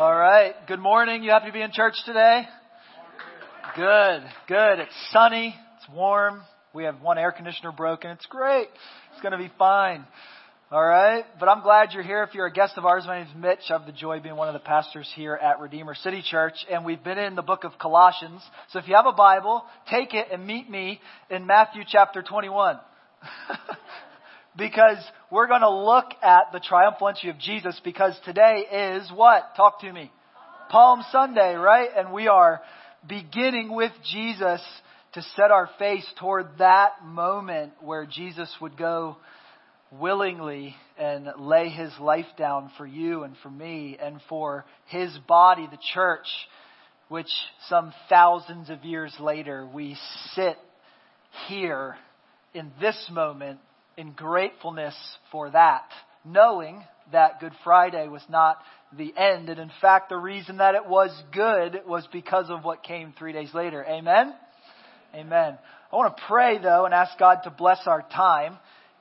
[0.00, 0.54] All right.
[0.66, 1.22] Good morning.
[1.22, 2.48] You happy to be in church today?
[3.76, 4.22] Good.
[4.48, 4.78] Good.
[4.78, 5.54] It's sunny.
[5.76, 6.40] It's warm.
[6.72, 8.12] We have one air conditioner broken.
[8.12, 8.68] It's great.
[9.12, 10.06] It's going to be fine.
[10.70, 11.26] All right.
[11.38, 12.22] But I'm glad you're here.
[12.22, 13.58] If you're a guest of ours, my name is Mitch.
[13.68, 16.54] I have the joy of being one of the pastors here at Redeemer City Church.
[16.70, 18.40] And we've been in the book of Colossians.
[18.70, 20.98] So if you have a Bible, take it and meet me
[21.28, 22.80] in Matthew chapter 21.
[24.56, 24.98] because
[25.30, 29.54] we're going to look at the triumphal entry of Jesus because today is what?
[29.56, 30.10] Talk to me.
[30.70, 31.88] Palm Sunday, right?
[31.96, 32.60] And we are
[33.08, 34.62] beginning with Jesus
[35.14, 39.16] to set our face toward that moment where Jesus would go
[39.90, 45.66] willingly and lay his life down for you and for me and for his body,
[45.70, 46.26] the church,
[47.08, 47.30] which
[47.68, 49.96] some thousands of years later we
[50.34, 50.56] sit
[51.48, 51.96] here
[52.54, 53.58] in this moment
[53.96, 54.94] in gratefulness
[55.30, 55.84] for that,
[56.24, 58.58] knowing that Good Friday was not
[58.96, 59.48] the end.
[59.48, 63.32] And in fact, the reason that it was good was because of what came three
[63.32, 63.84] days later.
[63.84, 64.34] Amen?
[65.14, 65.58] Amen.
[65.92, 68.56] I want to pray, though, and ask God to bless our time.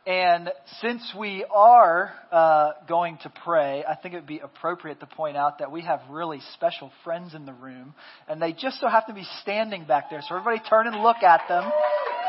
[0.07, 0.49] And
[0.81, 5.37] since we are uh, going to pray, I think it would be appropriate to point
[5.37, 7.93] out that we have really special friends in the room,
[8.27, 10.21] and they just so happen to be standing back there.
[10.27, 11.71] So everybody turn and look at them.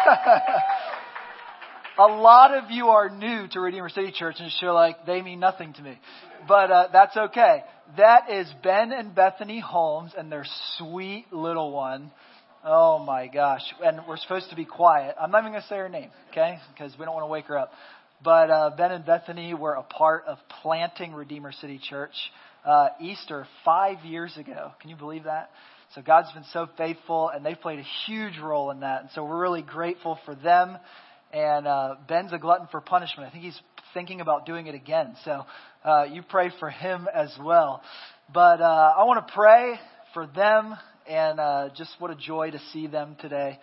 [2.01, 5.39] a lot of you are new to Redeemer City Church and you're like, they mean
[5.39, 5.99] nothing to me.
[6.49, 7.63] But uh, that's okay.
[7.99, 10.47] That is Ben and Bethany Holmes and their
[10.79, 12.11] sweet little one.
[12.65, 13.61] Oh my gosh.
[13.85, 15.15] And we're supposed to be quiet.
[15.21, 16.59] I'm not even going to say her name, okay?
[16.73, 17.71] Because we don't want to wake her up.
[18.25, 22.15] But uh, Ben and Bethany were a part of planting Redeemer City Church
[22.65, 24.73] uh, Easter five years ago.
[24.81, 25.51] Can you believe that?
[25.95, 29.03] So God's been so faithful, and they've played a huge role in that.
[29.03, 30.79] And so we're really grateful for them
[31.33, 33.29] and uh, Ben's a glutton for punishment.
[33.29, 33.61] I think he's
[33.95, 35.17] thinking about doing it again.
[35.25, 35.45] So
[35.85, 37.83] uh, you pray for him as well.
[38.33, 39.75] But uh, I want to pray
[40.15, 40.77] for them,
[41.09, 43.59] and uh, just what a joy to see them today.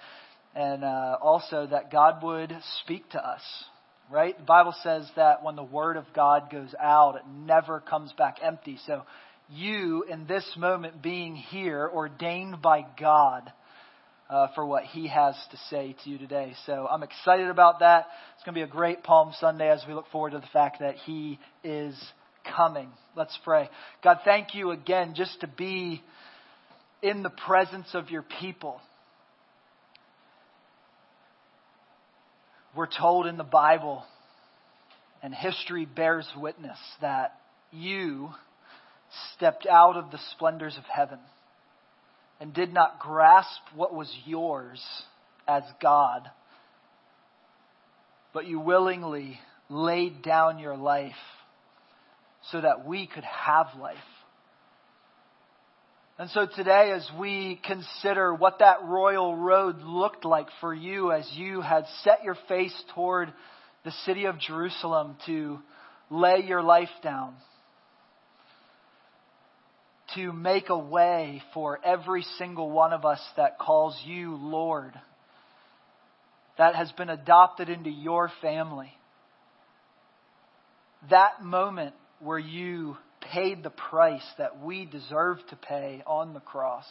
[0.56, 3.42] And uh, also that God would speak to us,
[4.12, 4.38] right?
[4.38, 8.38] The Bible says that when the word of God goes out, it never comes back
[8.42, 8.80] empty.
[8.88, 9.04] So
[9.50, 13.52] you, in this moment, being here, ordained by God,
[14.30, 16.54] uh, for what he has to say to you today.
[16.66, 18.08] So I'm excited about that.
[18.36, 20.80] It's going to be a great Palm Sunday as we look forward to the fact
[20.80, 21.96] that he is
[22.56, 22.90] coming.
[23.16, 23.70] Let's pray.
[24.04, 26.02] God, thank you again just to be
[27.02, 28.82] in the presence of your people.
[32.76, 34.04] We're told in the Bible,
[35.24, 37.34] and history bears witness, that
[37.72, 38.30] you
[39.34, 41.18] stepped out of the splendors of heaven
[42.40, 44.84] and did not grasp what was yours
[45.48, 46.30] as God,
[48.34, 49.40] but you willingly
[49.70, 51.14] laid down your life
[52.52, 53.98] so that we could have life.
[56.20, 61.30] And so today, as we consider what that royal road looked like for you as
[61.36, 63.32] you had set your face toward
[63.86, 65.60] the city of Jerusalem to
[66.10, 67.36] lay your life down,
[70.18, 75.00] to make a way for every single one of us that calls you Lord,
[76.58, 78.92] that has been adopted into your family.
[81.12, 82.98] That moment where you
[83.32, 86.86] paid the price that we deserve to pay on the cross,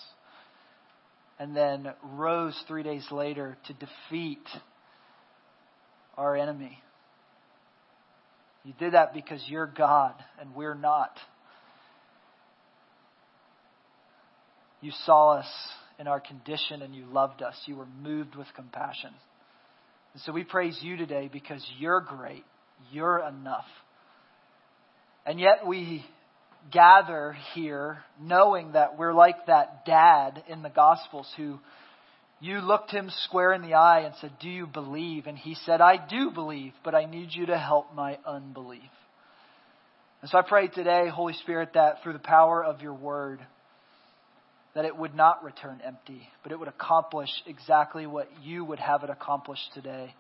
[1.41, 4.47] and then rose three days later to defeat
[6.17, 6.79] our enemy.
[8.65, 11.19] You did that because you're God and we're not.
[14.87, 15.49] You saw us
[15.99, 17.57] in our condition and you loved us.
[17.67, 19.11] You were moved with compassion.
[20.13, 22.45] And so we praise you today because you're great.
[22.93, 23.65] You're enough.
[25.27, 26.05] And yet we
[26.71, 31.59] gather here knowing that we're like that dad in the Gospels who
[32.39, 35.27] you looked him square in the eye and said, Do you believe?
[35.27, 38.83] And he said, I do believe, but I need you to help my unbelief.
[40.23, 43.41] And so I pray today, Holy Spirit, that through the power of your word,
[44.77, 49.03] that it would not return empty, but it would accomplish exactly what you would have
[49.03, 50.15] it accomplish today.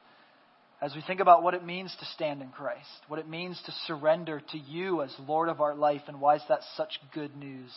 [0.80, 3.72] As we think about what it means to stand in Christ, what it means to
[3.86, 7.70] surrender to you as Lord of our life, and why is that such good news?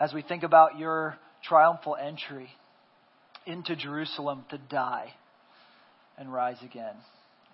[0.00, 2.48] As we think about your triumphal entry
[3.46, 5.12] into Jerusalem to die
[6.18, 6.96] and rise again.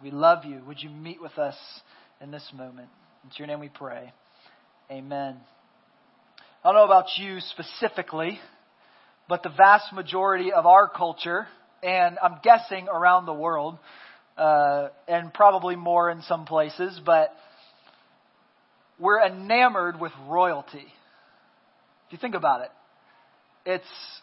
[0.03, 0.63] We love you.
[0.67, 1.57] Would you meet with us
[2.19, 2.89] in this moment?
[3.27, 4.11] It's your name we pray.
[4.91, 5.37] Amen.
[6.65, 8.39] I don't know about you specifically,
[9.29, 11.49] but the vast majority of our culture,
[11.83, 13.79] and I'm guessing around the world,
[14.39, 17.35] uh, and probably more in some places, but
[19.01, 20.87] we're enamored with royalty.
[22.07, 22.71] If you think about it,
[23.67, 24.21] it's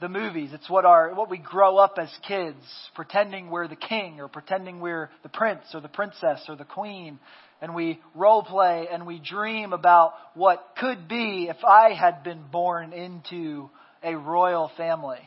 [0.00, 0.50] the movies.
[0.52, 2.56] It's what our what we grow up as kids,
[2.94, 7.18] pretending we're the king or pretending we're the prince or the princess or the queen,
[7.60, 12.42] and we role play and we dream about what could be if I had been
[12.50, 13.68] born into
[14.02, 15.20] a royal family.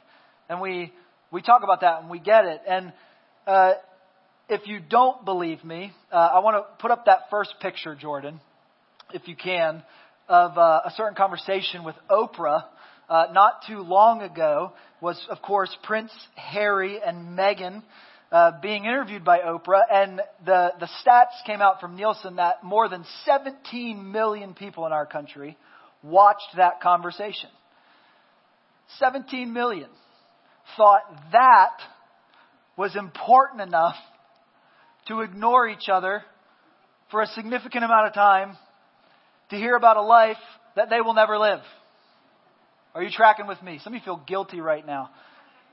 [0.50, 0.92] And we
[1.32, 2.62] we talk about that and we get it.
[2.68, 2.94] And
[3.46, 3.74] uh,
[4.50, 8.40] if you don't believe me, uh, I want to put up that first picture, Jordan,
[9.14, 9.84] if you can,
[10.28, 12.64] of uh, a certain conversation with Oprah
[13.14, 17.84] uh, not too long ago was, of course, Prince Harry and Meghan
[18.32, 22.90] uh, being interviewed by Oprah, and the, the stats came out from Nielsen that more
[22.90, 25.56] than 17 million people in our country
[26.02, 27.52] watched that conversation.
[28.98, 29.92] 17 million
[30.76, 31.78] thought that
[32.76, 33.96] was important enough
[35.08, 36.24] to ignore each other
[37.12, 38.58] for a significant amount of time
[39.52, 40.38] to hear about a life
[40.76, 41.62] that they will never live.
[42.96, 43.80] Are you tracking with me?
[43.84, 45.10] Some of you feel guilty right now.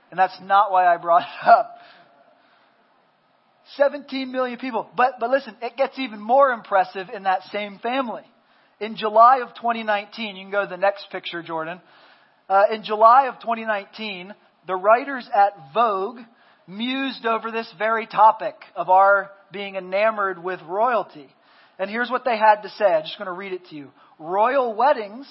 [0.09, 1.77] And that's not why I brought it up.
[3.77, 4.89] 17 million people.
[4.95, 8.23] But, but listen, it gets even more impressive in that same family.
[8.79, 11.79] In July of 2019, you can go to the next picture, Jordan.
[12.49, 14.33] Uh, in July of 2019,
[14.67, 16.19] the writers at Vogue
[16.67, 21.27] mused over this very topic of our being enamored with royalty.
[21.77, 22.85] And here's what they had to say.
[22.85, 23.91] I'm just going to read it to you.
[24.19, 25.27] Royal weddings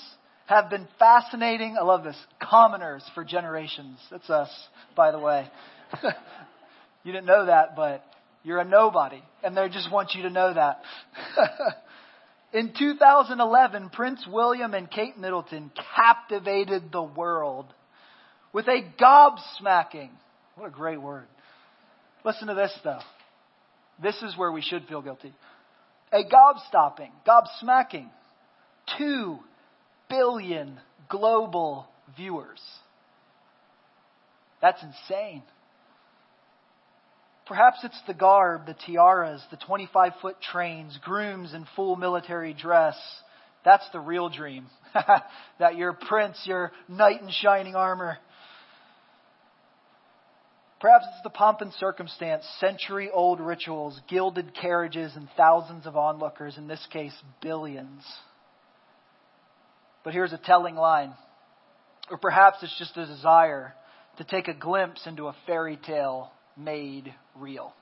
[0.50, 3.98] have been fascinating, I love this, commoners for generations.
[4.10, 4.50] That's us,
[4.96, 5.48] by the way.
[7.04, 8.04] you didn't know that, but
[8.42, 10.82] you're a nobody, and they just want you to know that.
[12.52, 17.66] In 2011, Prince William and Kate Middleton captivated the world
[18.52, 20.10] with a gobsmacking.
[20.56, 21.28] What a great word.
[22.24, 22.98] Listen to this, though.
[24.02, 25.32] This is where we should feel guilty.
[26.12, 28.08] A gobstopping, gobsmacking,
[28.98, 29.38] two
[30.10, 30.78] billion
[31.08, 31.86] global
[32.16, 32.60] viewers.
[34.60, 35.42] That's insane.
[37.46, 42.96] Perhaps it's the garb, the tiaras, the 25 foot trains, grooms in full military dress.
[43.64, 44.66] That's the real dream.
[45.58, 48.18] that your prince, your knight in shining armor.
[50.80, 56.56] Perhaps it's the pomp and circumstance, century old rituals, gilded carriages, and thousands of onlookers,
[56.56, 58.02] in this case, billions.
[60.04, 61.14] But here's a telling line.
[62.10, 63.74] Or perhaps it's just a desire
[64.18, 67.72] to take a glimpse into a fairy tale made real.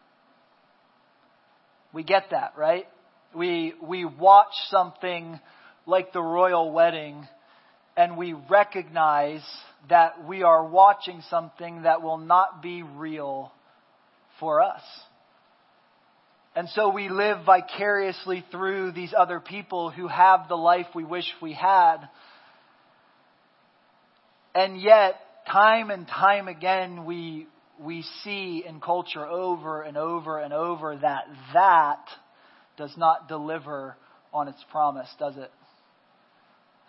[1.92, 2.86] We get that, right?
[3.34, 5.40] We, we watch something
[5.86, 7.26] like the royal wedding
[7.96, 9.42] and we recognize
[9.88, 13.52] that we are watching something that will not be real
[14.38, 14.82] for us.
[16.58, 21.24] And so we live vicariously through these other people who have the life we wish
[21.40, 21.98] we had.
[24.56, 25.14] And yet,
[25.48, 27.46] time and time again, we,
[27.80, 32.04] we see in culture over and over and over that that
[32.76, 33.96] does not deliver
[34.34, 35.52] on its promise, does it?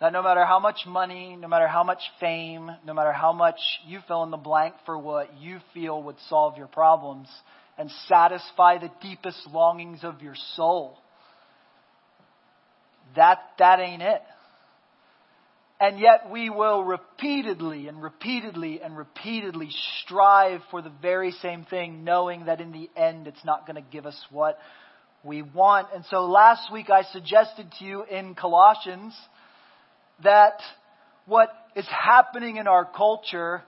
[0.00, 3.60] That no matter how much money, no matter how much fame, no matter how much
[3.86, 7.28] you fill in the blank for what you feel would solve your problems,
[7.80, 10.98] and satisfy the deepest longings of your soul.
[13.16, 14.20] That, that ain't it.
[15.80, 19.70] And yet we will repeatedly and repeatedly and repeatedly
[20.02, 23.90] strive for the very same thing, knowing that in the end it's not going to
[23.90, 24.58] give us what
[25.24, 25.88] we want.
[25.94, 29.14] And so last week I suggested to you in Colossians
[30.22, 30.60] that
[31.24, 33.62] what is happening in our culture,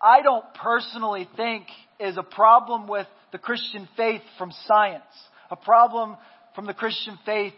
[0.00, 1.66] I don't personally think
[1.98, 5.04] is a problem with the Christian faith from science,
[5.50, 6.16] a problem
[6.54, 7.54] from the Christian faith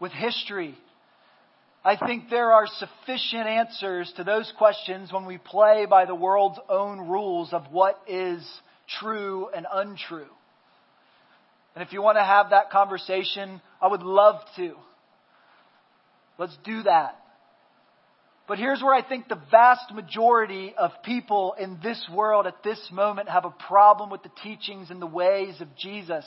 [0.00, 0.74] with history.
[1.84, 6.58] I think there are sufficient answers to those questions when we play by the world's
[6.68, 8.42] own rules of what is
[9.00, 10.26] true and untrue.
[11.74, 14.74] And if you want to have that conversation, I would love to.
[16.38, 17.16] Let's do that.
[18.46, 22.78] But here's where I think the vast majority of people in this world at this
[22.92, 26.26] moment have a problem with the teachings and the ways of Jesus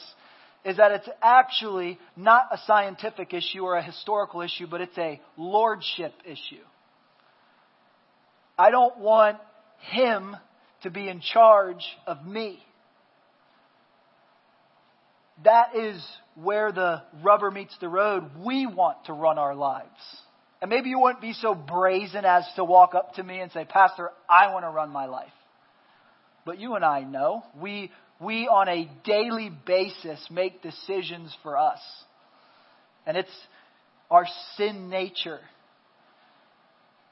[0.66, 5.22] is that it's actually not a scientific issue or a historical issue, but it's a
[5.38, 6.64] lordship issue.
[8.58, 9.38] I don't want
[9.92, 10.36] him
[10.82, 12.60] to be in charge of me.
[15.44, 18.24] That is where the rubber meets the road.
[18.44, 19.88] We want to run our lives.
[20.62, 23.66] And maybe you wouldn't be so brazen as to walk up to me and say,
[23.66, 25.32] Pastor, I want to run my life.
[26.46, 31.80] But you and I know we, we on a daily basis make decisions for us.
[33.06, 33.30] And it's
[34.10, 35.40] our sin nature.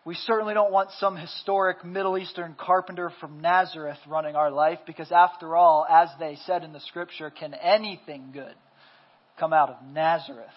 [0.05, 5.11] We certainly don't want some historic Middle Eastern carpenter from Nazareth running our life because,
[5.11, 8.53] after all, as they said in the scripture, can anything good
[9.39, 10.47] come out of Nazareth?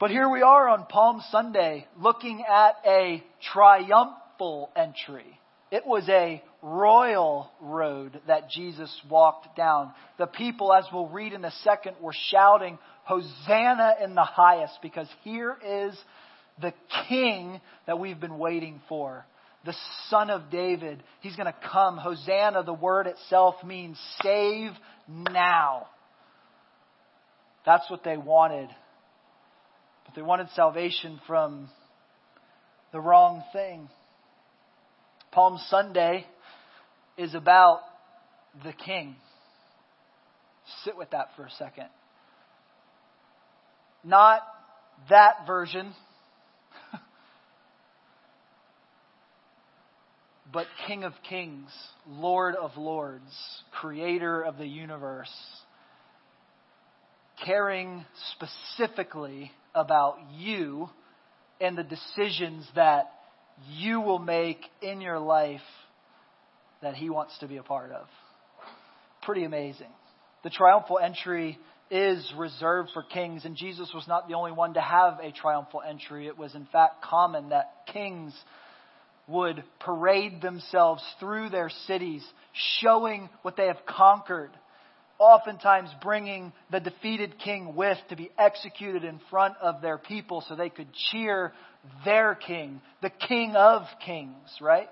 [0.00, 5.26] But here we are on Palm Sunday looking at a triumphal entry.
[5.72, 9.92] It was a royal road that Jesus walked down.
[10.18, 15.08] The people, as we'll read in a second, were shouting, Hosanna in the highest, because
[15.24, 15.98] here is
[16.62, 16.72] the
[17.08, 19.26] king that we've been waiting for.
[19.64, 19.74] The
[20.10, 21.02] son of David.
[21.22, 21.96] He's going to come.
[21.96, 24.70] Hosanna, the word itself means save
[25.08, 25.88] now.
[27.66, 28.70] That's what they wanted.
[30.08, 31.68] But they wanted salvation from
[32.92, 33.90] the wrong thing.
[35.32, 36.24] Palm Sunday
[37.18, 37.80] is about
[38.64, 39.16] the king.
[40.82, 41.88] Sit with that for a second.
[44.02, 44.40] Not
[45.10, 45.92] that version,
[50.50, 51.68] but King of Kings,
[52.08, 55.28] Lord of Lords, Creator of the universe,
[57.44, 60.88] caring specifically about you
[61.60, 63.10] and the decisions that
[63.70, 65.60] you will make in your life
[66.82, 68.06] that He wants to be a part of.
[69.22, 69.90] Pretty amazing.
[70.44, 71.58] The triumphal entry
[71.90, 75.82] is reserved for kings, and Jesus was not the only one to have a triumphal
[75.86, 76.26] entry.
[76.26, 78.32] It was, in fact, common that kings
[79.26, 82.24] would parade themselves through their cities,
[82.80, 84.50] showing what they have conquered,
[85.18, 90.54] oftentimes bringing the defeated king with to be executed in front of their people so
[90.54, 91.52] they could cheer
[92.04, 94.88] their king, the king of kings, right?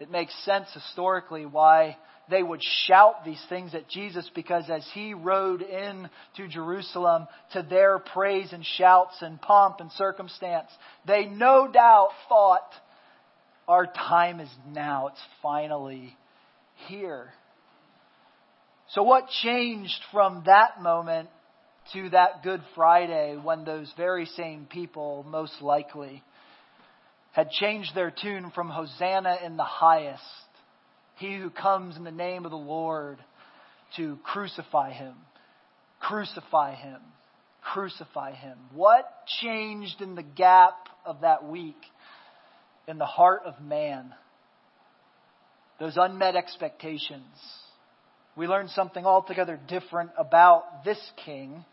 [0.00, 1.96] It makes sense historically why
[2.30, 7.62] they would shout these things at Jesus because as he rode in to Jerusalem to
[7.62, 10.70] their praise and shouts and pomp and circumstance,
[11.06, 12.70] they no doubt thought,
[13.68, 15.08] our time is now.
[15.08, 16.16] It's finally
[16.88, 17.28] here.
[18.94, 21.30] So what changed from that moment
[21.94, 26.22] to that Good Friday when those very same people, most likely,
[27.32, 30.22] had changed their tune from Hosanna in the highest,
[31.16, 33.16] he who comes in the name of the Lord,
[33.96, 35.14] to crucify him,
[35.98, 37.00] crucify him,
[37.62, 38.58] crucify him.
[38.74, 41.80] What changed in the gap of that week
[42.86, 44.12] in the heart of man?
[45.80, 47.24] Those unmet expectations.
[48.36, 51.64] We learn something altogether different about this king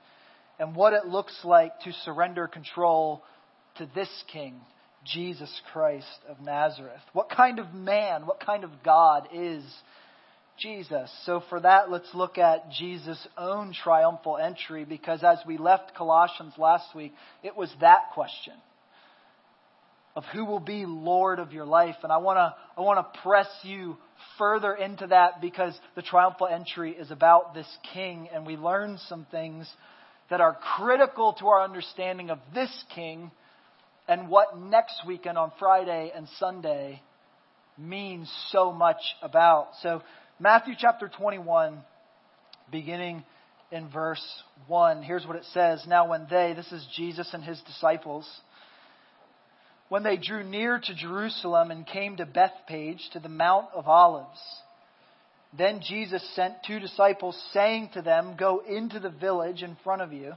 [0.59, 3.23] and what it looks like to surrender control
[3.77, 4.59] to this king,
[5.05, 7.01] Jesus Christ of Nazareth.
[7.13, 9.63] What kind of man, what kind of God is
[10.59, 11.09] Jesus?
[11.25, 16.53] So, for that, let's look at Jesus' own triumphal entry because as we left Colossians
[16.57, 18.53] last week, it was that question
[20.15, 21.95] of who will be Lord of your life.
[22.03, 23.97] And I want to I want to press you
[24.37, 29.25] further into that because the triumphal entry is about this king and we learn some
[29.31, 29.69] things
[30.29, 33.31] that are critical to our understanding of this king
[34.07, 37.01] and what next weekend on Friday and Sunday
[37.77, 39.69] means so much about.
[39.81, 40.01] So,
[40.39, 41.77] Matthew chapter 21,
[42.71, 43.23] beginning
[43.71, 44.23] in verse
[44.67, 48.27] 1, here's what it says Now, when they, this is Jesus and his disciples,
[49.89, 54.39] when they drew near to Jerusalem and came to Bethphage to the Mount of Olives,
[55.57, 60.13] then Jesus sent two disciples, saying to them, Go into the village in front of
[60.13, 60.33] you,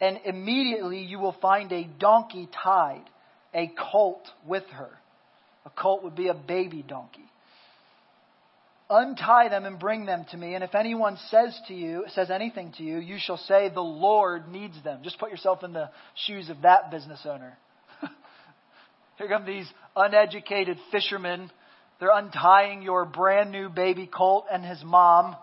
[0.00, 3.04] and immediately you will find a donkey tied,
[3.54, 4.90] a colt with her.
[5.64, 7.20] A colt would be a baby donkey.
[8.90, 12.72] Untie them and bring them to me, and if anyone says to you, says anything
[12.76, 15.00] to you, you shall say, The Lord needs them.
[15.02, 15.90] Just put yourself in the
[16.26, 17.56] shoes of that business owner.
[19.18, 21.50] Here come these uneducated fishermen
[22.00, 25.36] they're untying your brand new baby colt and his mom.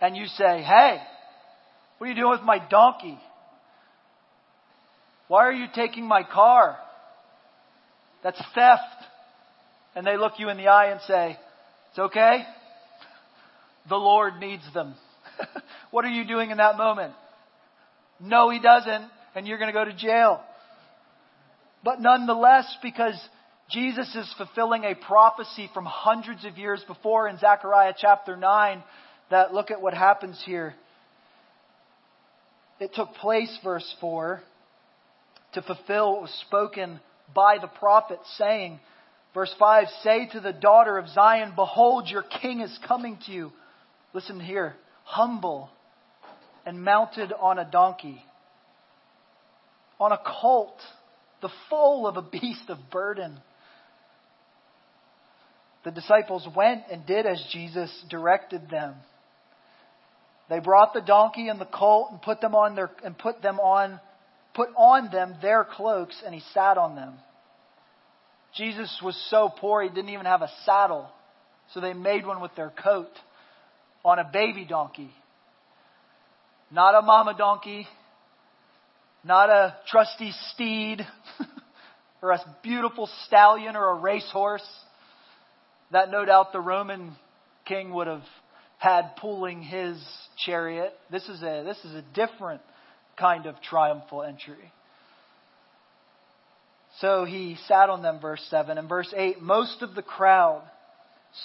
[0.00, 0.98] And you say, Hey,
[1.98, 3.18] what are you doing with my donkey?
[5.28, 6.78] Why are you taking my car?
[8.22, 8.82] That's theft.
[9.94, 11.36] And they look you in the eye and say,
[11.90, 12.44] It's okay.
[13.88, 14.94] The Lord needs them.
[15.90, 17.12] what are you doing in that moment?
[18.20, 19.10] No, He doesn't.
[19.34, 20.40] And you're going to go to jail.
[21.82, 23.18] But nonetheless, because
[23.70, 28.82] Jesus is fulfilling a prophecy from hundreds of years before in Zechariah chapter 9
[29.30, 30.74] that look at what happens here.
[32.80, 34.42] It took place, verse 4,
[35.54, 37.00] to fulfill what was spoken
[37.34, 38.80] by the prophet, saying,
[39.34, 43.52] verse 5, Say to the daughter of Zion, Behold, your king is coming to you.
[44.12, 45.70] Listen here, humble
[46.66, 48.22] and mounted on a donkey,
[49.98, 50.78] on a colt
[51.42, 53.38] the foal of a beast of burden.
[55.84, 58.94] The disciples went and did as Jesus directed them.
[60.50, 63.60] They brought the donkey and the colt and put them on their and put them
[63.60, 64.00] on
[64.52, 67.14] put on them their cloaks and he sat on them.
[68.56, 71.08] Jesus was so poor he didn't even have a saddle.
[71.72, 73.10] So they made one with their coat
[74.04, 75.10] on a baby donkey.
[76.72, 77.86] Not a mama donkey,
[79.24, 81.06] not a trusty steed,
[82.22, 84.66] or a beautiful stallion or a racehorse
[85.92, 87.16] that no doubt the Roman
[87.66, 88.24] king would have
[88.78, 90.02] had pulling his
[90.44, 90.92] chariot.
[91.10, 92.62] This is a, this is a different
[93.18, 94.72] kind of triumphal entry.
[97.00, 98.78] So he sat on them, verse 7.
[98.78, 100.62] And verse 8 most of the crowd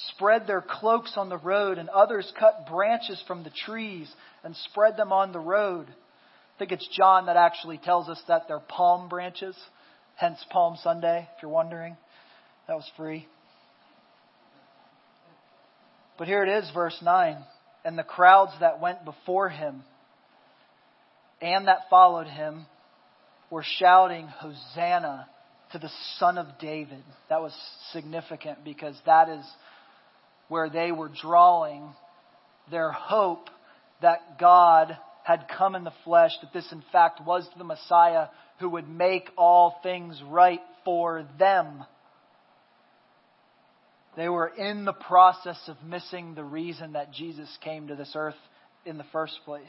[0.10, 4.12] spread their cloaks on the road, and others cut branches from the trees
[4.44, 5.88] and spread them on the road.
[6.56, 9.58] I think it's John that actually tells us that they're palm branches,
[10.16, 11.98] hence Palm Sunday, if you're wondering.
[12.68, 13.28] That was free.
[16.18, 17.38] But here it is, verse 9.
[17.84, 19.84] And the crowds that went before him
[21.42, 22.66] and that followed him
[23.50, 25.28] were shouting, Hosanna
[25.74, 27.04] to the Son of David.
[27.30, 27.54] That was
[27.92, 29.46] significant because that is
[30.48, 31.94] where they were drawing
[32.72, 33.50] their hope
[34.02, 38.28] that God had come in the flesh, that this in fact was the Messiah
[38.60, 41.84] who would make all things right for them.
[44.16, 48.36] They were in the process of missing the reason that Jesus came to this earth
[48.86, 49.64] in the first place.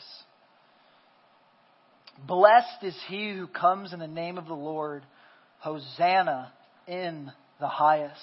[2.26, 5.04] Blessed is he who comes in the name of the Lord.
[5.60, 6.52] Hosanna
[6.86, 8.20] in the highest.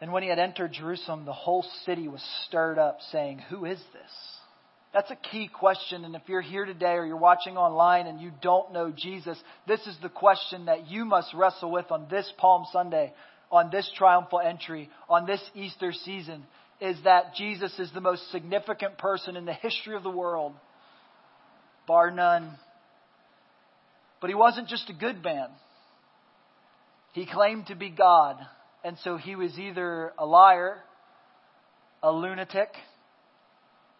[0.00, 3.78] And when he had entered Jerusalem, the whole city was stirred up, saying, Who is
[3.92, 4.35] this?
[4.92, 6.04] That's a key question.
[6.04, 9.80] And if you're here today or you're watching online and you don't know Jesus, this
[9.86, 13.12] is the question that you must wrestle with on this Palm Sunday,
[13.50, 16.44] on this triumphal entry, on this Easter season,
[16.80, 20.52] is that Jesus is the most significant person in the history of the world,
[21.86, 22.54] bar none.
[24.20, 25.48] But he wasn't just a good man.
[27.12, 28.36] He claimed to be God.
[28.84, 30.78] And so he was either a liar,
[32.02, 32.68] a lunatic,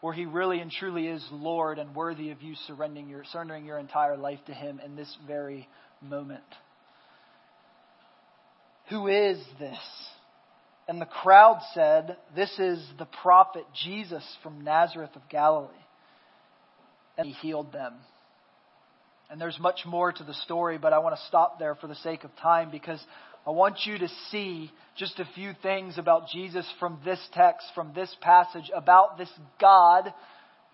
[0.02, 3.78] or he really and truly is Lord and worthy of you surrendering your, surrendering your
[3.78, 5.68] entire life to him in this very
[6.02, 6.44] moment.
[8.90, 9.78] Who is this?
[10.88, 15.72] And the crowd said, This is the prophet Jesus from Nazareth of Galilee.
[17.18, 17.94] And he healed them.
[19.28, 21.96] And there's much more to the story, but I want to stop there for the
[21.96, 23.02] sake of time because
[23.46, 27.92] I want you to see just a few things about Jesus from this text, from
[27.94, 29.30] this passage, about this
[29.61, 30.12] God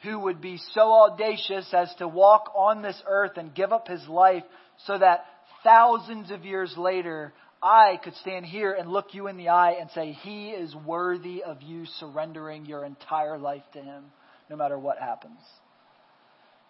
[0.03, 4.07] who would be so audacious as to walk on this earth and give up his
[4.09, 4.43] life
[4.87, 5.25] so that
[5.63, 7.33] thousands of years later,
[7.63, 11.43] I could stand here and look you in the eye and say, He is worthy
[11.45, 14.05] of you surrendering your entire life to Him,
[14.51, 15.39] no matter what happens.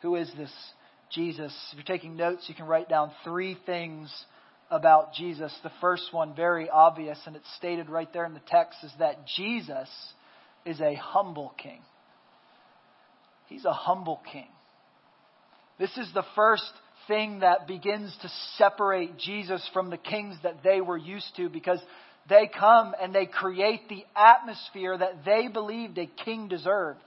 [0.02, 0.52] Who is this
[1.10, 1.56] Jesus?
[1.70, 4.12] If you're taking notes, you can write down three things
[4.72, 5.54] about Jesus.
[5.62, 9.26] The first one, very obvious, and it's stated right there in the text, is that
[9.36, 9.88] Jesus
[10.64, 11.80] is a humble king.
[13.48, 14.48] He's a humble king.
[15.78, 16.72] This is the first
[17.06, 21.80] thing that begins to separate Jesus from the kings that they were used to because
[22.28, 27.02] they come and they create the atmosphere that they believed a king deserved.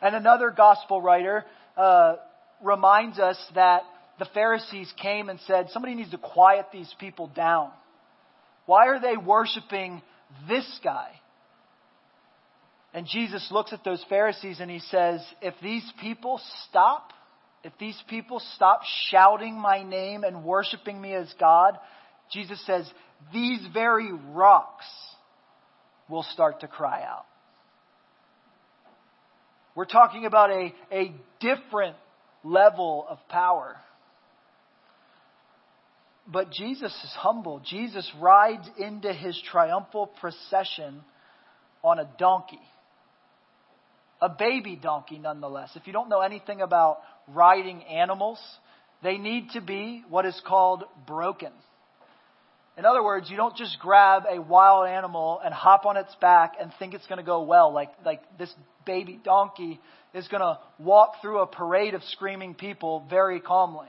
[0.00, 1.44] And another gospel writer
[1.76, 2.16] uh,
[2.62, 3.82] reminds us that
[4.18, 7.70] the Pharisees came and said, somebody needs to quiet these people down.
[8.66, 10.02] Why are they worshiping
[10.48, 11.10] this guy?
[12.92, 17.12] And Jesus looks at those Pharisees and he says, if these people stop,
[17.64, 21.76] if these people stop shouting my name and worshiping me as God,
[22.30, 22.88] Jesus says,
[23.32, 24.86] these very rocks
[26.08, 27.24] will start to cry out.
[29.74, 31.96] We're talking about a, a different
[32.44, 33.76] level of power.
[36.26, 37.60] But Jesus is humble.
[37.60, 41.02] Jesus rides into his triumphal procession
[41.82, 42.60] on a donkey.
[44.22, 45.70] A baby donkey, nonetheless.
[45.74, 48.40] If you don't know anything about riding animals,
[49.02, 51.52] they need to be what is called broken.
[52.76, 56.54] In other words, you don't just grab a wild animal and hop on its back
[56.60, 57.72] and think it's going to go well.
[57.72, 58.52] Like, like this
[58.84, 59.78] baby donkey
[60.12, 63.88] is going to walk through a parade of screaming people very calmly.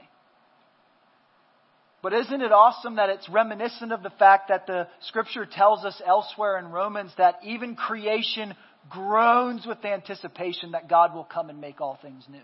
[2.06, 6.00] But isn't it awesome that it's reminiscent of the fact that the scripture tells us
[6.06, 8.54] elsewhere in Romans that even creation
[8.88, 12.38] groans with anticipation that God will come and make all things new?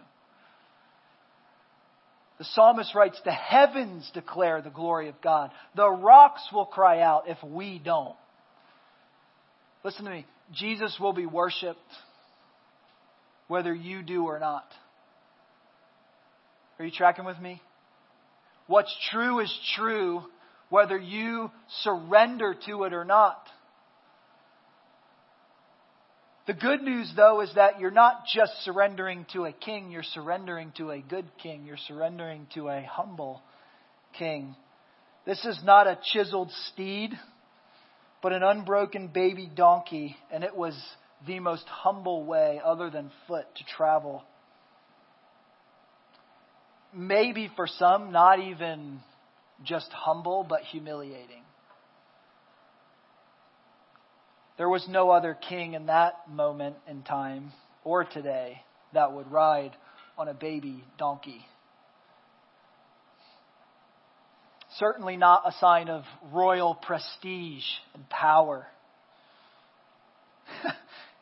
[2.39, 5.53] The psalmist writes, The heavens declare the glory of God.
[5.77, 8.17] The rocks will cry out if we don't.
[9.85, 10.27] Listen to me.
[10.53, 11.79] Jesus will be worshiped
[13.47, 14.67] whether you do or not.
[16.81, 17.63] Are you tracking with me?
[18.67, 20.23] What's true is true
[20.69, 21.51] whether you
[21.83, 23.47] surrender to it or not.
[26.47, 30.73] The good news, though, is that you're not just surrendering to a king, you're surrendering
[30.79, 31.65] to a good king.
[31.67, 33.43] You're surrendering to a humble
[34.19, 34.57] king.
[35.25, 37.13] This is not a chiseled steed,
[38.23, 40.75] but an unbroken baby donkey, and it was
[41.27, 44.25] the most humble way, other than foot, to travel.
[46.95, 49.01] Maybe for some, not even
[49.65, 51.43] just humble, but humiliating.
[54.59, 57.53] There was no other king in that moment in time
[57.85, 59.73] or today that would ride
[60.19, 61.45] on a baby donkey.
[64.79, 68.67] Certainly not a sign of royal prestige and power.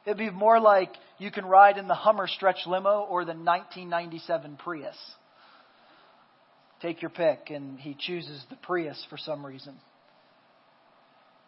[0.05, 4.57] It'd be more like you can ride in the Hummer stretch limo or the 1997
[4.57, 4.97] Prius.
[6.83, 9.75] Take your pick, and he chooses the Prius for some reason.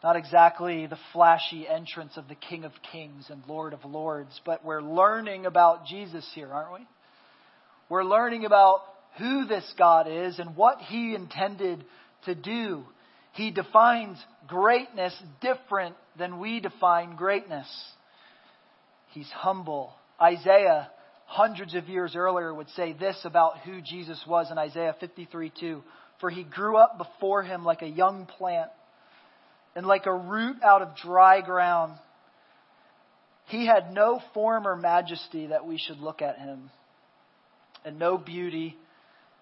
[0.03, 4.65] Not exactly the flashy entrance of the King of Kings and Lord of Lords, but
[4.65, 6.87] we're learning about Jesus here, aren't we?
[7.89, 8.81] We're learning about
[9.19, 11.85] who this God is and what he intended
[12.25, 12.85] to do.
[13.33, 17.67] He defines greatness different than we define greatness.
[19.13, 19.93] He's humble.
[20.21, 20.91] Isaiah,
[21.33, 25.83] hundreds of years earlier, would say this about who Jesus was in Isaiah 53 2.
[26.21, 28.71] For he grew up before him like a young plant
[29.75, 31.95] and like a root out of dry ground.
[33.47, 36.71] He had no form or majesty that we should look at him,
[37.83, 38.77] and no beauty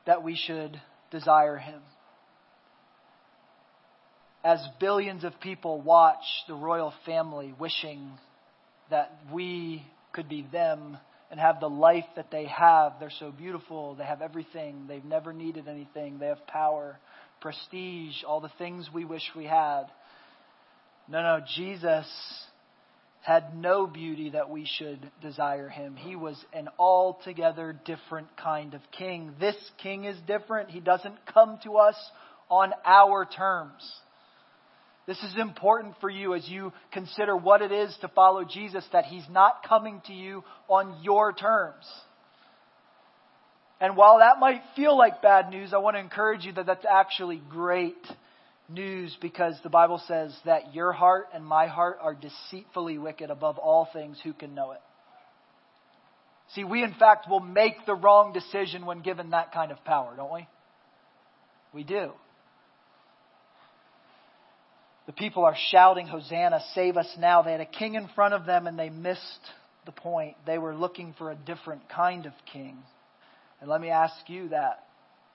[0.07, 1.81] that we should desire him.
[4.45, 8.13] As billions of people watch the royal family wishing
[8.91, 10.97] that we could be them
[11.31, 15.33] and have the life that they have, they're so beautiful, they have everything, they've never
[15.33, 16.99] needed anything, they have power,
[17.41, 19.85] prestige, all the things we wish we had.
[21.09, 22.07] No, no, Jesus
[23.23, 25.95] had no beauty that we should desire him.
[25.95, 29.35] He was an altogether different kind of king.
[29.39, 30.71] This king is different.
[30.71, 31.97] He doesn't come to us
[32.49, 33.83] on our terms.
[35.11, 39.07] This is important for you as you consider what it is to follow Jesus, that
[39.07, 41.85] he's not coming to you on your terms.
[43.81, 46.85] And while that might feel like bad news, I want to encourage you that that's
[46.89, 47.97] actually great
[48.69, 53.59] news because the Bible says that your heart and my heart are deceitfully wicked above
[53.59, 54.17] all things.
[54.23, 54.81] Who can know it?
[56.55, 60.15] See, we in fact will make the wrong decision when given that kind of power,
[60.17, 60.47] don't we?
[61.75, 62.13] We do.
[65.11, 67.43] The people are shouting, Hosanna, save us now.
[67.43, 69.41] They had a king in front of them and they missed
[69.85, 70.37] the point.
[70.47, 72.79] They were looking for a different kind of king.
[73.61, 74.87] And let me ask you that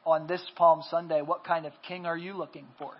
[0.06, 2.94] on this Palm Sunday, what kind of king are you looking for?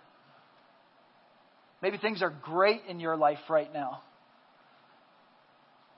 [1.82, 4.02] Maybe things are great in your life right now.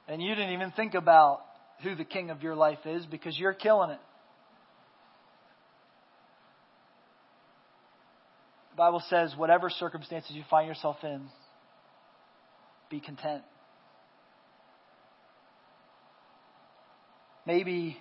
[0.07, 1.41] And you didn't even think about
[1.81, 3.99] who the king of your life is because you're killing it.
[8.77, 11.21] The Bible says, whatever circumstances you find yourself in,
[12.91, 13.41] be content.
[17.47, 17.97] Maybe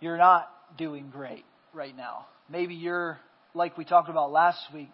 [0.00, 1.44] you're not doing great
[1.74, 2.24] right now.
[2.48, 3.18] Maybe you're,
[3.52, 4.88] like we talked about last week,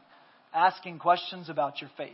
[0.52, 2.10] asking questions about your faith,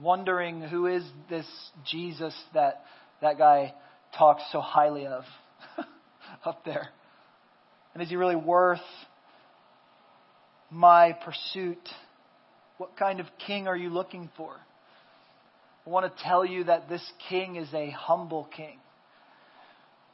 [0.00, 1.46] wondering who is this
[1.88, 2.82] Jesus that
[3.22, 3.74] that guy
[4.18, 5.22] talks so highly of
[6.44, 6.88] up there?
[7.94, 8.80] And is he really worth
[10.70, 11.88] my pursuit?
[12.78, 14.52] What kind of king are you looking for?
[15.86, 18.78] I want to tell you that this king is a humble king.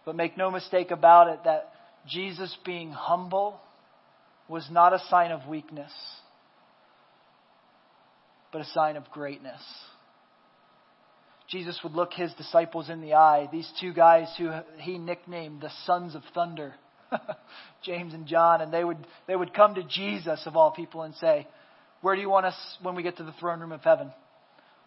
[0.04, 1.72] But make no mistake about it that
[2.08, 3.60] Jesus being humble
[4.48, 5.92] was not a sign of weakness
[8.56, 9.60] but a sign of greatness.
[11.46, 15.70] Jesus would look his disciples in the eye, these two guys who he nicknamed the
[15.84, 16.74] sons of thunder,
[17.84, 21.14] James and John, and they would, they would come to Jesus, of all people, and
[21.16, 21.46] say,
[22.00, 24.12] Where do you want us when we get to the throne room of heaven?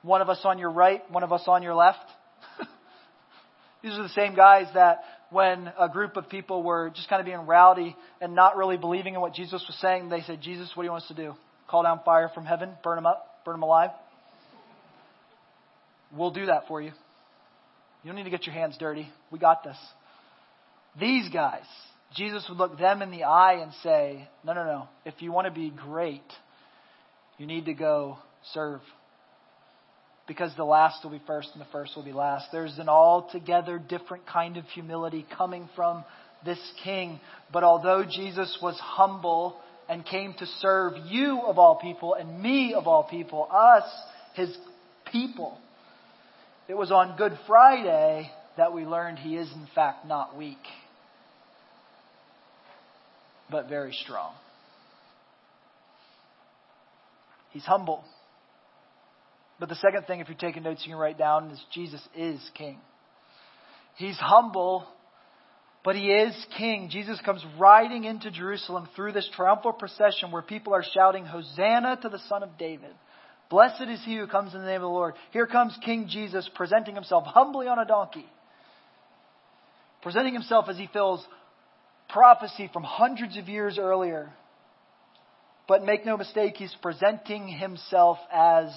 [0.01, 1.99] One of us on your right, one of us on your left?
[3.83, 7.25] These are the same guys that when a group of people were just kind of
[7.25, 10.83] being rowdy and not really believing in what Jesus was saying, they said, Jesus, what
[10.83, 11.33] do you want us to do?
[11.69, 13.29] Call down fire from heaven, burn them up?
[13.49, 13.89] burn them alive?
[16.15, 16.91] We'll do that for you.
[18.03, 19.09] You don't need to get your hands dirty.
[19.31, 19.77] We got this.
[20.99, 21.65] These guys,
[22.15, 24.87] Jesus would look them in the eye and say, No, no, no.
[25.05, 26.23] If you want to be great,
[27.37, 28.17] you need to go
[28.53, 28.81] serve.
[30.27, 32.47] Because the last will be first and the first will be last.
[32.51, 36.03] There's an altogether different kind of humility coming from
[36.45, 37.19] this king.
[37.51, 42.73] But although Jesus was humble and came to serve you of all people and me
[42.75, 43.83] of all people, us,
[44.35, 44.55] his
[45.11, 45.57] people,
[46.67, 50.57] it was on Good Friday that we learned he is in fact not weak,
[53.49, 54.33] but very strong.
[57.51, 58.03] He's humble.
[59.59, 62.39] But the second thing, if you're taking notes, you can write down, is Jesus is
[62.55, 62.77] king.
[63.95, 64.85] He's humble,
[65.83, 66.89] but he is king.
[66.89, 72.09] Jesus comes riding into Jerusalem through this triumphal procession where people are shouting, Hosanna to
[72.09, 72.91] the Son of David.
[73.49, 75.15] Blessed is he who comes in the name of the Lord.
[75.31, 78.27] Here comes King Jesus presenting himself humbly on a donkey.
[80.03, 81.25] Presenting himself as he fills
[82.09, 84.31] prophecy from hundreds of years earlier.
[85.67, 88.69] But make no mistake, he's presenting himself as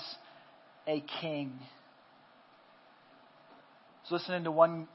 [0.86, 1.58] a king.
[3.98, 4.88] I was listening to one,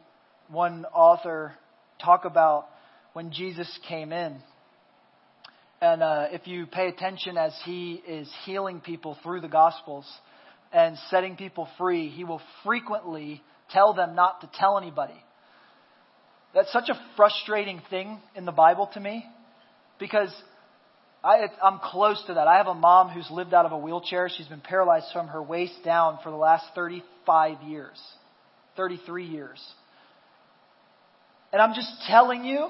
[0.50, 1.54] one author
[2.04, 2.68] talk about
[3.14, 4.38] when Jesus came in.
[5.82, 10.06] And uh, if you pay attention as he is healing people through the Gospels
[10.72, 15.20] and setting people free, he will frequently tell them not to tell anybody.
[16.58, 19.24] That's such a frustrating thing in the Bible to me
[20.00, 20.34] because
[21.24, 22.48] I, I'm close to that.
[22.48, 24.28] I have a mom who's lived out of a wheelchair.
[24.36, 28.02] She's been paralyzed from her waist down for the last 35 years,
[28.76, 29.64] 33 years.
[31.54, 32.70] And I'm just telling you,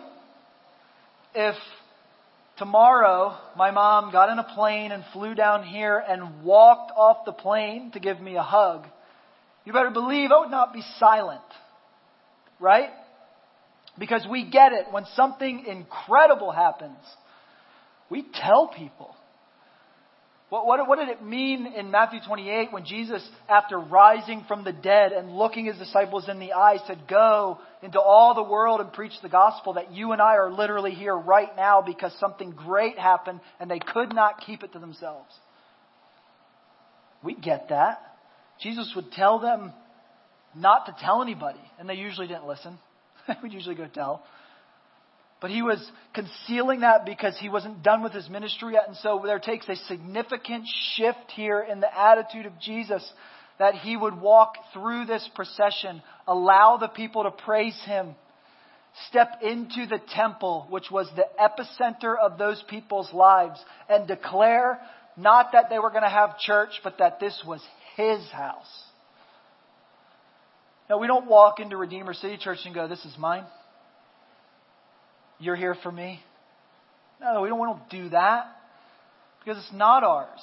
[1.34, 1.56] if
[2.58, 7.32] tomorrow my mom got in a plane and flew down here and walked off the
[7.32, 8.86] plane to give me a hug,
[9.64, 11.40] you better believe I would not be silent.
[12.60, 12.90] Right?
[14.00, 14.86] Because we get it.
[14.92, 16.98] When something incredible happens,
[18.10, 19.16] we tell people.
[20.50, 24.72] What, what, what, did it mean in Matthew 28 when Jesus, after rising from the
[24.72, 28.94] dead and looking his disciples in the eye, said, Go into all the world and
[28.94, 29.74] preach the gospel?
[29.74, 33.80] That you and I are literally here right now because something great happened and they
[33.80, 35.34] could not keep it to themselves.
[37.24, 38.00] We get that.
[38.62, 39.74] Jesus would tell them
[40.56, 42.78] not to tell anybody, and they usually didn't listen.
[43.44, 44.24] We'd usually go tell.
[45.40, 45.80] But he was
[46.14, 48.88] concealing that because he wasn't done with his ministry yet.
[48.88, 53.08] And so there takes a significant shift here in the attitude of Jesus
[53.60, 58.16] that he would walk through this procession, allow the people to praise him,
[59.10, 63.60] step into the temple, which was the epicenter of those people's lives,
[63.90, 64.80] and declare
[65.16, 67.62] not that they were going to have church, but that this was
[67.96, 68.87] his house.
[70.90, 73.46] Now, we don't walk into Redeemer City Church and go, This is mine.
[75.40, 76.20] You're here for me.
[77.22, 78.46] No, we don't, we don't do that
[79.40, 80.42] because it's not ours.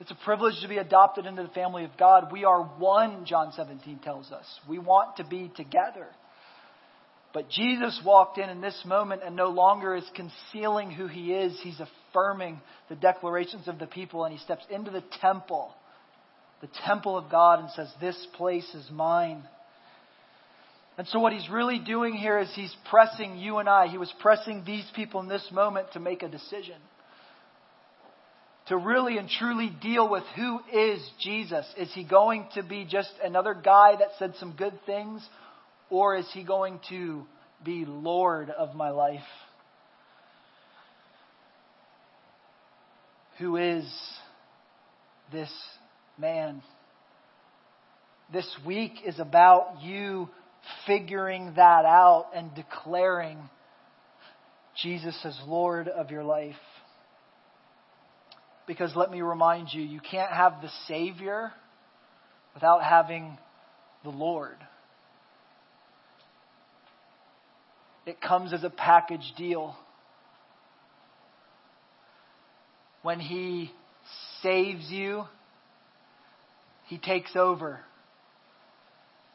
[0.00, 2.32] It's a privilege to be adopted into the family of God.
[2.32, 4.46] We are one, John 17 tells us.
[4.66, 6.06] We want to be together.
[7.32, 11.58] But Jesus walked in in this moment and no longer is concealing who he is.
[11.62, 15.72] He's affirming the declarations of the people and he steps into the temple,
[16.60, 19.42] the temple of God, and says, This place is mine.
[20.98, 24.12] And so, what he's really doing here is he's pressing you and I, he was
[24.20, 26.76] pressing these people in this moment to make a decision.
[28.66, 31.66] To really and truly deal with who is Jesus.
[31.78, 35.26] Is he going to be just another guy that said some good things?
[35.88, 37.24] Or is he going to
[37.64, 39.20] be Lord of my life?
[43.38, 43.90] Who is
[45.32, 45.50] this
[46.20, 46.62] man?
[48.32, 50.28] This week is about you
[50.86, 53.38] figuring that out and declaring
[54.82, 56.54] Jesus as Lord of your life.
[58.66, 61.50] Because let me remind you, you can't have the Savior
[62.54, 63.36] without having
[64.04, 64.56] the Lord.
[68.06, 69.74] It comes as a package deal.
[73.02, 73.72] When He
[74.42, 75.24] saves you,
[76.90, 77.78] He takes over.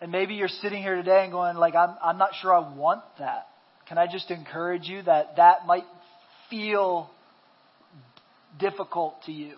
[0.02, 3.02] And maybe you're sitting here today and going, like, I'm, I'm not sure I want
[3.18, 3.48] that.
[3.88, 5.86] Can I just encourage you that that might
[6.50, 7.10] feel
[8.60, 9.56] difficult to you?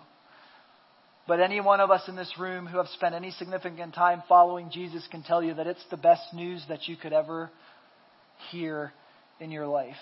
[1.27, 4.69] But any one of us in this room who have spent any significant time following
[4.71, 7.49] Jesus can tell you that it's the best news that you could ever
[8.51, 8.93] hear
[9.39, 9.95] in your life.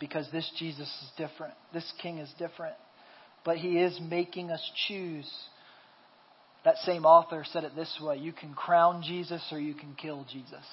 [0.00, 1.52] Because this Jesus is different.
[1.74, 2.76] This King is different.
[3.44, 5.30] But he is making us choose
[6.64, 10.26] that same author said it this way you can crown Jesus or you can kill
[10.30, 10.64] Jesus.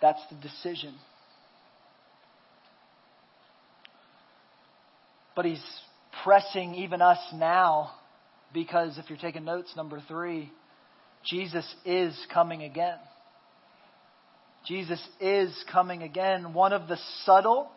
[0.00, 0.94] That's the decision.
[5.34, 5.64] But he's
[6.24, 7.92] pressing even us now
[8.52, 10.52] because if you're taking notes, number three,
[11.24, 12.98] Jesus is coming again.
[14.66, 16.52] Jesus is coming again.
[16.52, 17.70] One of the subtle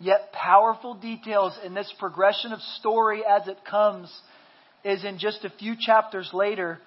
[0.00, 4.12] yet powerful details in this progression of story as it comes
[4.84, 6.78] is in just a few chapters later,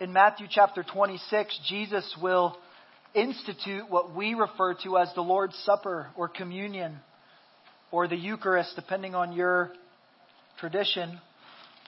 [0.00, 2.56] in Matthew chapter 26, Jesus will
[3.14, 6.98] institute what we refer to as the Lord's Supper or communion
[7.90, 9.72] or the Eucharist, depending on your
[10.60, 11.18] tradition.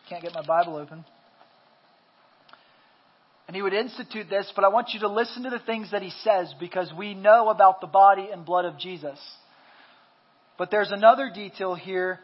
[0.09, 1.05] Can't get my Bible open.
[3.47, 6.03] And he would institute this, but I want you to listen to the things that
[6.03, 9.19] he says because we know about the body and blood of Jesus.
[10.57, 12.21] But there's another detail here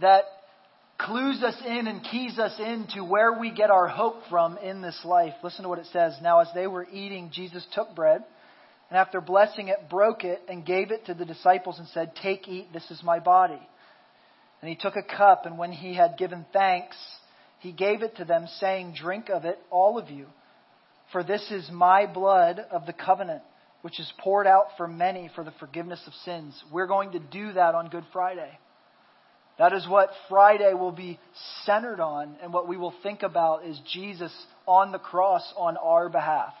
[0.00, 0.24] that
[0.98, 4.98] clues us in and keys us into where we get our hope from in this
[5.04, 5.34] life.
[5.42, 6.16] Listen to what it says.
[6.22, 8.24] Now, as they were eating, Jesus took bread,
[8.88, 12.48] and after blessing it, broke it and gave it to the disciples and said, Take,
[12.48, 13.60] eat, this is my body.
[14.62, 16.96] And he took a cup, and when he had given thanks,
[17.58, 20.26] he gave it to them, saying, Drink of it, all of you.
[21.12, 23.42] For this is my blood of the covenant,
[23.82, 26.60] which is poured out for many for the forgiveness of sins.
[26.72, 28.58] We're going to do that on Good Friday.
[29.58, 31.18] That is what Friday will be
[31.64, 34.32] centered on, and what we will think about is Jesus
[34.66, 36.52] on the cross on our behalf.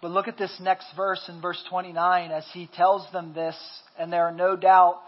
[0.00, 3.56] But look at this next verse in verse 29 as he tells them this,
[3.98, 5.00] and there are no doubt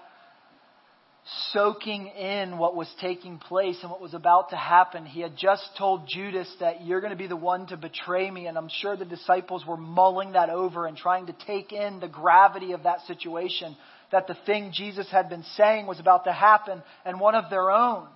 [1.53, 5.07] soaking in what was taking place and what was about to happen.
[5.07, 8.47] He had just told Judas that you're going to be the one to betray me,
[8.47, 12.09] and I'm sure the disciples were mulling that over and trying to take in the
[12.09, 13.77] gravity of that situation
[14.13, 17.71] that the thing Jesus had been saying was about to happen, and one of their
[17.71, 18.09] own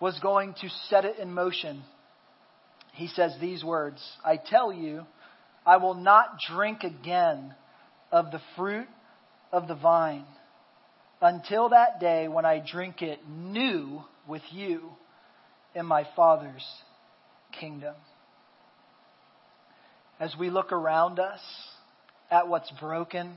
[0.00, 1.82] was going to set it in motion.
[2.92, 5.06] He says these words I tell you,
[5.64, 7.54] I will not drink again
[8.12, 8.88] of the fruit
[9.52, 10.24] of the vine
[11.20, 14.90] until that day when I drink it new with you
[15.74, 16.66] in my Father's
[17.58, 17.94] kingdom.
[20.18, 21.40] As we look around us
[22.30, 23.36] at what's broken,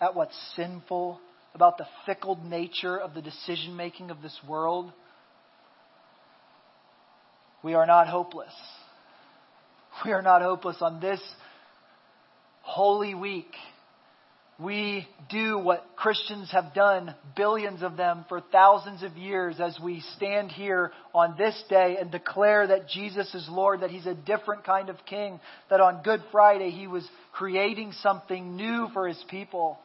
[0.00, 1.20] at what's sinful,
[1.54, 4.92] about the fickle nature of the decision making of this world,
[7.62, 8.52] we are not hopeless.
[10.04, 11.20] We are not hopeless on this
[12.62, 13.52] Holy Week.
[14.58, 20.00] We do what Christians have done, billions of them, for thousands of years as we
[20.16, 24.64] stand here on this day and declare that Jesus is Lord, that He's a different
[24.64, 29.78] kind of King, that on Good Friday He was creating something new for His people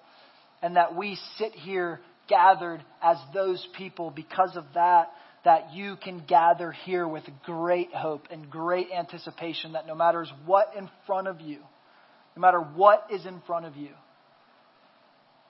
[0.66, 5.12] and that we sit here gathered as those people because of that,
[5.44, 10.74] that you can gather here with great hope and great anticipation that no matter what
[10.76, 11.60] in front of you,
[12.36, 13.92] no matter what is in front of you,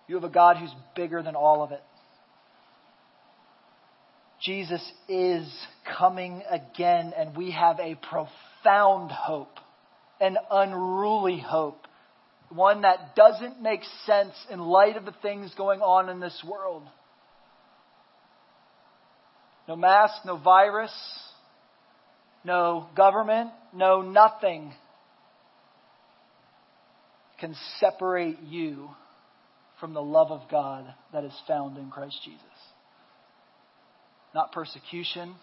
[0.10, 1.82] you have a God who's bigger than all of it.
[4.44, 5.50] Jesus is
[5.98, 9.60] coming again, and we have a profound hope,
[10.20, 11.88] an unruly hope
[12.56, 16.84] one that doesn't make sense in light of the things going on in this world.
[19.68, 20.94] No mask, no virus,
[22.44, 24.74] no government, no nothing
[27.40, 28.90] can separate you
[29.80, 32.42] from the love of God that is found in Christ Jesus.
[34.34, 35.36] Not persecution,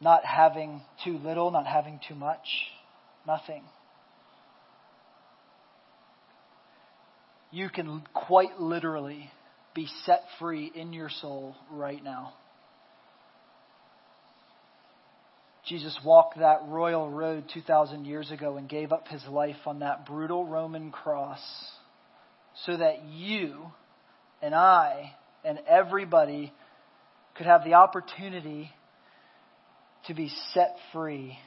[0.00, 2.46] not having too little, not having too much,
[3.26, 3.62] nothing.
[7.52, 9.30] You can quite literally
[9.74, 12.32] be set free in your soul right now.
[15.66, 20.06] Jesus walked that royal road 2,000 years ago and gave up his life on that
[20.06, 21.40] brutal Roman cross
[22.64, 23.66] so that you
[24.40, 25.12] and I
[25.44, 26.52] and everybody
[27.36, 28.70] could have the opportunity
[30.08, 31.38] to be set free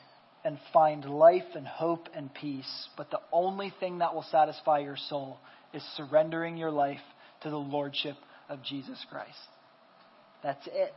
[0.46, 2.88] and find life and hope and peace.
[2.96, 5.40] But the only thing that will satisfy your soul
[5.76, 7.02] is surrendering your life
[7.42, 8.16] to the Lordship
[8.50, 9.38] of Jesus Christ.
[10.42, 10.94] That's it.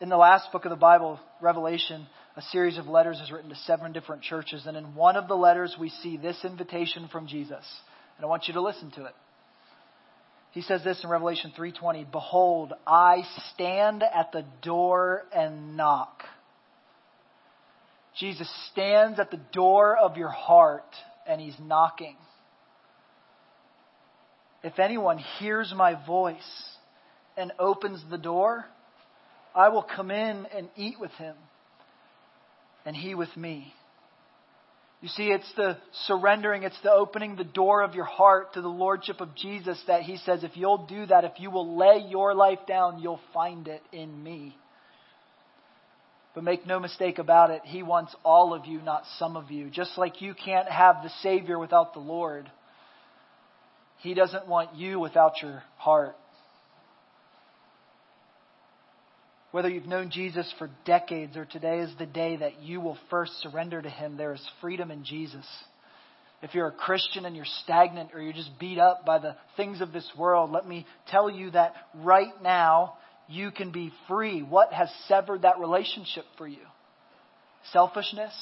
[0.00, 3.56] In the last book of the Bible, Revelation, a series of letters is written to
[3.56, 7.64] seven different churches, and in one of the letters we see this invitation from Jesus.
[8.16, 9.14] And I want you to listen to it.
[10.52, 16.24] He says this in Revelation 3:20, "Behold, I stand at the door and knock."
[18.14, 20.94] Jesus stands at the door of your heart
[21.26, 22.16] and he's knocking.
[24.66, 26.34] If anyone hears my voice
[27.36, 28.64] and opens the door,
[29.54, 31.36] I will come in and eat with him,
[32.84, 33.72] and He with me.
[35.00, 38.66] You see, it's the surrendering, it's the opening the door of your heart to the
[38.66, 42.34] Lordship of Jesus that He says, if you'll do that, if you will lay your
[42.34, 44.56] life down, you'll find it in me.
[46.34, 49.70] But make no mistake about it, He wants all of you, not some of you.
[49.70, 52.50] Just like you can't have the Savior without the Lord,
[54.06, 56.14] He doesn't want you without your heart.
[59.50, 63.32] Whether you've known Jesus for decades or today is the day that you will first
[63.40, 65.44] surrender to Him, there is freedom in Jesus.
[66.40, 69.80] If you're a Christian and you're stagnant or you're just beat up by the things
[69.80, 72.98] of this world, let me tell you that right now
[73.28, 74.40] you can be free.
[74.40, 76.64] What has severed that relationship for you?
[77.72, 78.34] Selfishness?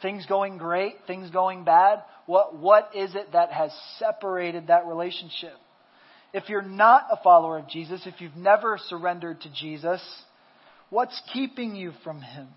[0.00, 0.94] Things going great?
[1.08, 2.04] Things going bad?
[2.26, 5.54] What, what is it that has separated that relationship?
[6.32, 10.00] If you're not a follower of Jesus, if you've never surrendered to Jesus,
[10.90, 12.48] what's keeping you from Him?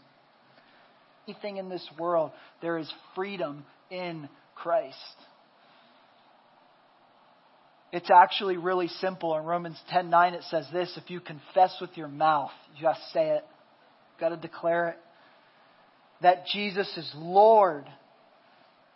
[1.27, 4.95] Anything in this world, there is freedom in Christ.
[7.91, 9.37] It's actually really simple.
[9.37, 13.01] In Romans 10:9 it says this, if you confess with your mouth, you got to
[13.13, 13.45] say it.
[14.15, 14.97] You got to declare it
[16.21, 17.85] that Jesus is Lord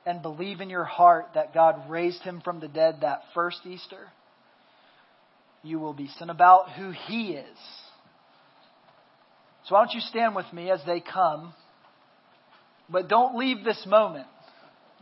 [0.05, 4.07] and believe in your heart that God raised him from the dead that first Easter,
[5.63, 7.57] you will be sent about who he is.
[9.67, 11.53] So why don't you stand with me as they come?
[12.89, 14.27] But don't leave this moment.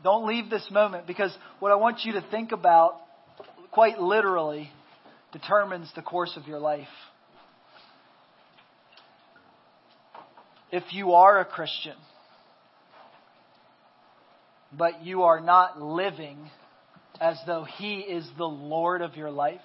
[0.03, 2.95] Don't leave this moment because what I want you to think about
[3.71, 4.69] quite literally
[5.31, 6.87] determines the course of your life.
[10.71, 11.95] If you are a Christian,
[14.77, 16.37] but you are not living
[17.19, 19.61] as though He is the Lord of your life,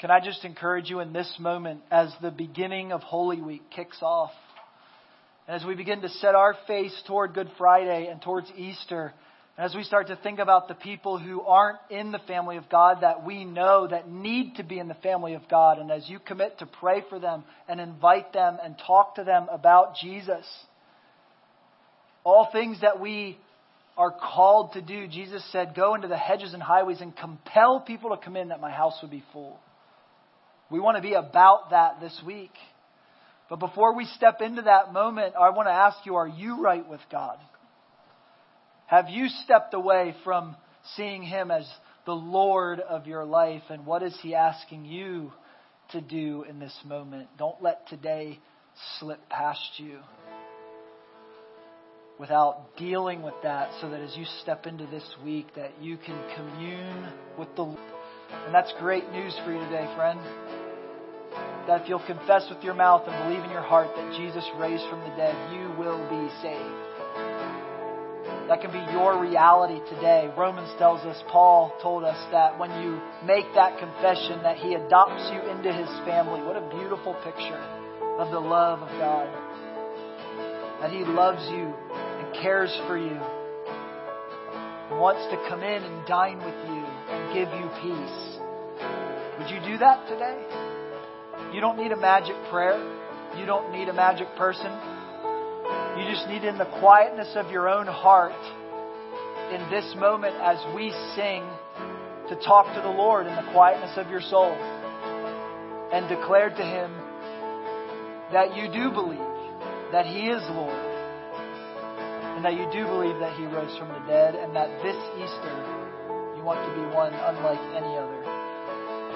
[0.00, 3.98] can I just encourage you in this moment as the beginning of Holy Week kicks
[4.00, 4.30] off?
[5.48, 9.12] And as we begin to set our face toward Good Friday and towards Easter,
[9.56, 12.98] as we start to think about the people who aren't in the family of God
[13.00, 16.20] that we know that need to be in the family of God, and as you
[16.20, 20.46] commit to pray for them and invite them and talk to them about Jesus,
[22.22, 23.36] all things that we
[23.98, 28.10] are called to do, Jesus said, go into the hedges and highways and compel people
[28.10, 29.58] to come in that my house would be full.
[30.70, 32.52] We want to be about that this week.
[33.50, 36.88] But before we step into that moment, I want to ask you, are you right
[36.88, 37.38] with God?
[38.86, 40.54] Have you stepped away from
[40.96, 41.68] seeing Him as
[42.06, 43.62] the Lord of your life?
[43.68, 45.32] And what is He asking you
[45.90, 47.30] to do in this moment?
[47.36, 48.38] Don't let today
[49.00, 49.98] slip past you
[52.18, 56.18] without dealing with that so that as you step into this week that you can
[56.36, 57.08] commune
[57.38, 57.78] with the Lord.
[58.46, 60.20] and that's great news for you today friend
[61.66, 64.88] that if you'll confess with your mouth and believe in your heart that Jesus raised
[64.90, 66.88] from the dead you will be saved
[68.48, 70.32] that can be your reality today.
[70.34, 75.28] Romans tells us, Paul told us that when you make that confession that he adopts
[75.30, 76.40] you into his family.
[76.40, 77.60] What a beautiful picture
[78.16, 79.28] of the love of God.
[80.80, 81.74] That he loves you
[82.34, 83.16] cares for you
[84.90, 88.38] and wants to come in and dine with you and give you peace.
[89.38, 90.42] Would you do that today?
[91.54, 92.78] You don't need a magic prayer.
[93.36, 94.72] You don't need a magic person.
[95.98, 98.32] You just need, in the quietness of your own heart,
[99.52, 101.44] in this moment as we sing,
[102.28, 104.52] to talk to the Lord in the quietness of your soul
[105.92, 106.92] and declare to Him
[108.32, 109.18] that you do believe
[109.92, 110.97] that He is Lord
[112.38, 115.58] and that you do believe that He rose from the dead and that this Easter
[116.38, 118.22] you want to be one unlike any other.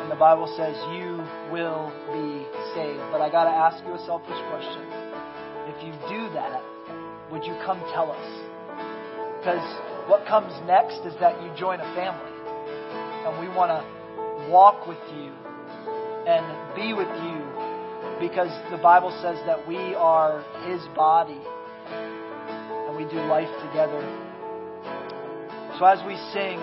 [0.03, 1.23] And the Bible says you
[1.55, 2.43] will be
[2.75, 2.99] saved.
[3.15, 4.83] But I got to ask you a selfish question.
[5.71, 6.67] If you do that,
[7.31, 8.27] would you come tell us?
[9.39, 9.63] Because
[10.11, 12.35] what comes next is that you join a family.
[13.23, 15.31] And we want to walk with you
[16.27, 16.43] and
[16.75, 17.39] be with you
[18.19, 21.39] because the Bible says that we are His body
[23.03, 24.01] we do life together.
[25.79, 26.59] So as we sing,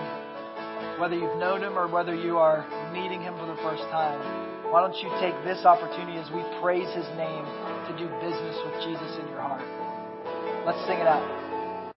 [1.00, 4.20] whether you've known Him or whether you are meeting Him for the first time,
[4.72, 7.46] why don't you take this opportunity as we praise His name
[7.88, 9.66] to do business with Jesus in your heart?
[10.66, 11.49] Let's sing it out.